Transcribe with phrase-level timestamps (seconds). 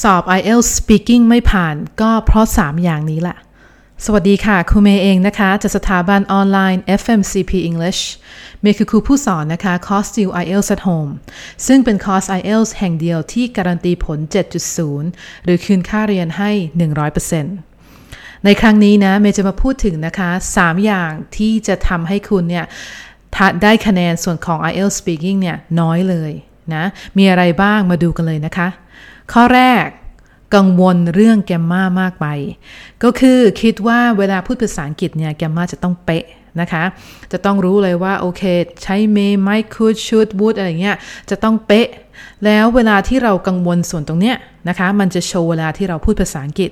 [0.00, 3.38] สอบ IELTS Speaking ไม่ผ่านก็เพราะ 3 อย่างนี้แหละ
[4.04, 8.00] สวัสดีค่ะ ครูเมย์เองนะคะ จากสถาบันออนไลน์ FMCP English
[8.60, 11.10] เมย์คือครูผู้สอนนะคะคอร์ส Still IELTS at Home
[11.66, 14.18] ซึ่งเป็นคอร์ส IELTS แห่งเดียวที่การันตีผล
[14.82, 16.50] 7.0 หรือคืนค่าเรียนให้
[17.28, 22.66] 100%ในครั้งนี้นะเมย์จะมาพูดถึงนะคะ 3 อย่างที่จะทำให้คุณเนี่ย
[23.62, 26.32] ได้คะแนนส่วนของ IELTS Speaking เนี่ยน้อยเลย
[26.74, 26.84] นะ
[27.18, 28.68] มีอะไรบ้างมาดูกันเลยนะคะ
[29.32, 29.86] ข้อแรก
[30.54, 32.26] กังวลเรื่องแกมมามากไป
[33.02, 36.24] ก็คือคิดว่าเวลาพูดภาษาอังกฤษเนี่ยแกมมาจะต้องเป๊ะ
[36.60, 36.84] นะคะ
[37.32, 38.42] จะต้องรู้เลยว่า โอเค
[38.82, 40.96] ใช้เมย์ไม่คูดชูดวูดอะไรเงี้ย
[41.30, 41.88] จะต้องเป๊ะ
[42.44, 44.36] แล้วเวลาที่เรากังวลส่วนตรงเนี้ย
[44.68, 46.70] นะคะ มันจะโชว์เวลาที่เราพูดภาษาอังกฤษ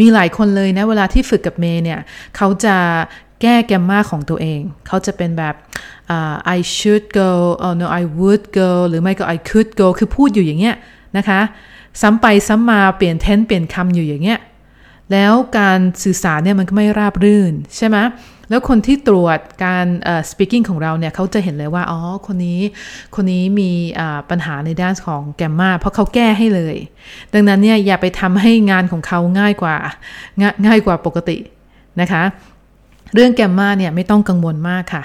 [0.00, 2.00] มีหลายคนเลยนะ เวลาที่ฝึกกับเมย์เนี่ย
[2.36, 2.76] เขาจะ
[3.42, 5.54] แก้แกมมาของตัวเอง เขาจะเป็นแบบ
[6.14, 7.30] uh, I should go
[7.64, 10.76] oh no I would go หรือไม่ก็ I could go คือพูดอยู่อย่างเงี้ย
[11.16, 11.40] นะคะ
[12.00, 14.40] ซ้ำไปซ้ำมาเปลี่ยนเทนเปลี่ยนคำอยู่อย่างเงี้ย
[15.12, 17.96] แล้วการสื่อสารเนี่ยมันก็ไม่ราบรื่นใช่ไหม
[18.50, 22.60] แล้วคนที่ตรวจการ uh, speaking ของเราเนี่ยเขาจะเห็นเลยว่า อ๋อ คนนี้
[23.14, 23.70] คนนี้มี
[24.30, 26.76] ปัญหาในด้านของแกมมาเพราะเขาแก้ให้เลย
[27.34, 29.76] ดังนั้นเนี่ยอย่าไปทำให้งานของเขาง่ายกว่า
[30.66, 31.36] ง่ายกว่าปกติ
[32.00, 32.22] นะคะ
[33.14, 35.04] เรื่องแกมมาเนี่ยไม่ต้องกังวลมากค่ะ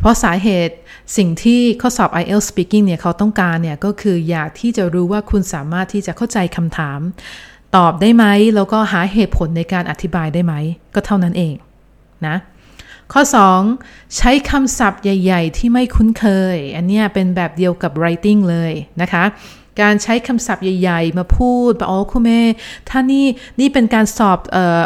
[0.00, 0.74] เพราะสาเหตุ
[1.16, 7.00] สิ่งที่ข้อสอบ IELTS Speaking เนี่ยเขาต้องการเนี่ยก็คืออยากที่จะรู้ว่าคุณสามารถที่จะเข้าใจคำถาม
[7.76, 8.24] ตอบได้ไหม
[8.54, 10.54] แล้วก็หาเหตุผลในการอธิบายได้ไหม
[10.94, 11.54] ก็เท่านั้นเอง
[12.26, 12.36] นะ
[13.12, 13.22] ข้อ
[13.68, 16.24] 2 ใช้คำศัพท์ใหญ่ ๆ ที่ไม่คุ้นเค
[16.54, 19.24] ย อันนี้เป็นแบบเดียวกับ writing เลยนะคะ
[19.80, 22.42] การใช้คำศัพท์ใหญ่ ๆ มาพูดบอกอ๋อคุณแม่
[22.88, 23.26] ถ้านี่
[23.60, 24.82] นี่เป็นการสอบออ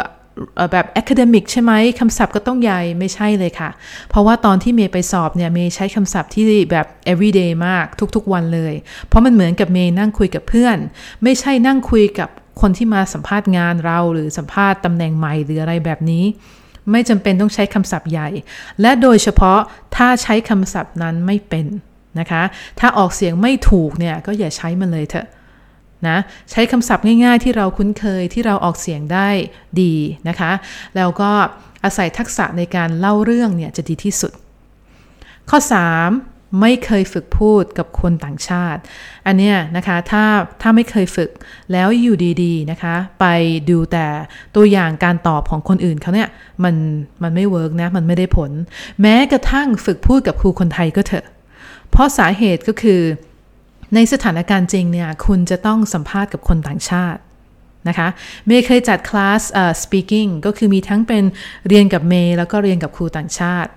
[0.71, 3.69] แบบ academic ใช่ไหมคำศัพท์ก็ต้องใหญ่ไม่ใช่เลยค่ะ
[4.09, 7.85] เพราะว่าตอนที่เมย์ไปสอบเนี่ยเมย์ใช้คำศัพท์ที่แบบ everyday มาก
[8.15, 8.73] ทุกๆวันเลย
[9.07, 10.77] เพราะมันเหมือนกับเมย์นั่งคุยกับเพื่อน
[11.23, 12.29] ไม่ใช่นั่งคุยกับ
[12.61, 16.25] คนที่มาสัมภาษณ์งานเราหรือสัมภาษณ์ตำแหน่งใหม่หรืออะไรแบบนี้
[16.91, 18.29] ไม่จำเป็นต้องใช้คำศัพท์ใหญ่
[18.81, 19.59] และโดยเฉพาะ
[19.95, 21.65] ถ้าใช้คำศัพท์นั้นไม่เป็น
[22.19, 22.43] นะคะ
[22.79, 25.27] ถ้าออกเสียงไม่ถูกเนี่ยก็อย่าใช้มันเลยเถอะ
[26.07, 26.17] นะ
[26.51, 29.29] ใช้คำศัพท์ง่ายๆ ที่เราคุ้นเคยที่เราออกเสียงได้
[29.81, 29.93] ดี
[30.29, 30.51] นะคะ
[30.95, 31.31] แล้วก็
[31.83, 34.31] อาศัยทักษะในการเล่าเรื่องเนี่ยจะดีที่สุด
[35.49, 38.81] ข้อ 3 ไม่เคยฝึกพูดกับคนต่างชาติ
[39.27, 40.23] อันเนี้ยนะคะถ้า
[40.61, 41.31] ถ้าไม่เคยฝึก
[41.71, 43.25] แล้วอยู่ดีๆนะคะ ไป
[43.69, 44.07] ดูแต่
[44.55, 46.29] ตัวอย่างการตอบของคนอื่นเขาเนี่ย
[46.63, 46.75] มัน
[47.23, 48.51] มันไม่เวิร์กนะมันไม่ได้ผล
[49.01, 51.25] แม้กระทั่งฝึกพูดกับครูคนไทยก็เถอะ
[51.91, 53.01] เพราะสาเหตุก็คือ
[53.95, 57.19] ในสถานการณ์จริงเนี่ยคุณจะต้องสัมภาษณ์กับคนต่างชาติ
[57.87, 58.07] นะคะ
[58.45, 61.23] เมย์เคยจัดคลาส uh, speaking ก็คือมีทั้งเป็น
[61.67, 63.69] เรียนกับเมย์แล้วก็เรียนกับครูต่างชาติ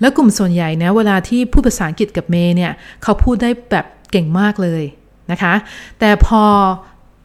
[0.00, 2.72] แล้วกลุ่มส่วนใหญ่นะเวลาที่พูดภาษาอังกฤษกับเมย์เนี่ย
[3.02, 4.82] เขาพูดได้แบบเก่งมากเลย
[5.30, 5.54] นะคะ
[6.00, 6.42] แต่พอ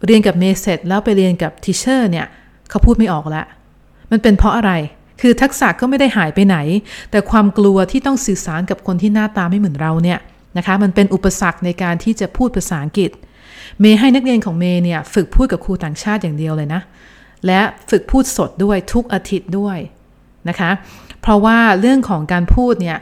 [0.05, 2.25] เรียนกับเมย์เสร็จแล้วไปเรียนกับ teacher เนี่ย
[2.69, 3.43] เขาพูดไม่ออกละ
[4.11, 4.71] มันเป็นเพราะอะไร
[5.21, 6.57] คือทักษะก็ไม่ได้หายไปไหน
[7.11, 10.19] แต่ความกลัวที่ต้องสื่อสารกับคนที่หน้าตาไม่เหมือนเราเนี่ย
[10.57, 13.11] นะคะ มันเป็นอุปสรรคในการที่จะพูดภาษาอังกฤษ
[13.79, 16.81] เมย์ให้นักเรียนของเมย์เนี่ยฝึกพูดกับครูต่างชาติอย่างเดียวเลยนะ
[17.45, 19.77] และฝึกพูดสดด้วยทุกอาทิตย์ด้วย
[20.49, 20.71] นะคะ
[21.21, 22.97] เพราะว่าเรื่องของการพูดเนี่ย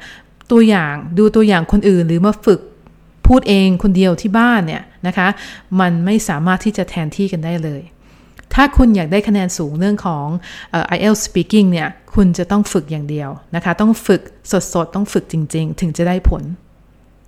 [0.52, 2.60] ตัวอย่างดูตัวอย่างคนอื่นหรือมาฝึก
[3.28, 5.28] พูดเองคนเดียวที่บ้านเนี่ยนะคะ
[5.80, 7.82] มันไม่สามารถที่จะแทนที่กันได้เลย
[8.54, 10.26] ถ้าคุณอยากได้คะแนนสูงเรื่องของ
[10.96, 14.22] IELTS speaking เนี่ย คุณจะต้องฝึกอย่างเดียวนะคะ ต้องฝึก
[14.74, 16.44] สดๆ ต้องฝึกจริง ๆ ถึงจะได้ผล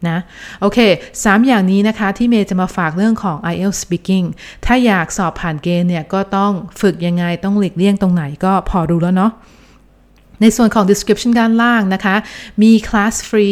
[0.07, 0.17] นะ
[0.61, 0.79] โอเค
[1.17, 4.25] 3 อย่างนี้นะคะที่เมย์จะมาฝากเรื่องของ IELTS speaking
[4.65, 6.51] ถ้าอยากสอบผ่านเกณฑ์เนี่ยก็ต้อง
[6.81, 9.31] ฝึกยังไงต้องหลีกเลี่ยงตรงไหนก็พอรู้แล้วเนาะ
[10.41, 12.15] ในส่วนของ description ด้านล่างนะคะ
[12.61, 13.49] มีคลาสฟรี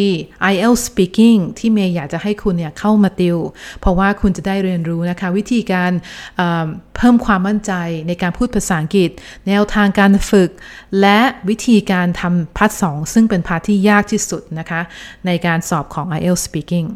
[0.52, 3.38] IELTS speaking ที่เมย์อยากจะให้คุณเนี่ยเข้ามาติว
[3.80, 5.92] เพราะว่าคุณจะได้เรียนรู้นะคะ วิธีการ
[6.38, 7.74] เพิ่มความมั่นใจ
[8.08, 9.10] ในการพูดภาษาอังกฤษ
[9.48, 10.50] แนวทางการฝึก
[11.02, 12.84] และวิธีการทำ part สอง
[13.14, 14.82] ซึ่งเป็น part ที่ยากที่สุดนะคะ
[15.26, 16.88] ในการสอบของ IELTS speaking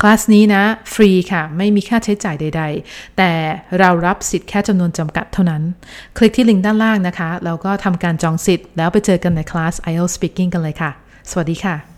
[0.00, 0.62] คลาสนี้นะ
[0.94, 3.32] ฟรีค่ะ ไม่มีค่าใช้จ่ายใด ๆ แต่
[3.78, 5.62] เรารับสิทธิ์แค่จำนวนจำกัดเท่านั้น
[6.18, 10.90] คลิกที่ลิงก์ด้านล่างนะคะ แล้วก็ทำการจองสิทธิ์แล้วไปเจอกันในคลาส IELTS Speaking กันเลยค่ะ
[11.30, 11.95] สวัสดีค่ะ